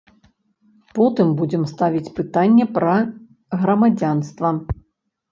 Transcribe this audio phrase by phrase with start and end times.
[0.99, 2.95] Потым будзем ставіць пытанне пра
[3.65, 4.49] грамадзянства.